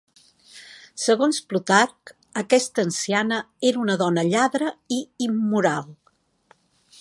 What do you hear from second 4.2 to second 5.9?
lladre i immoral.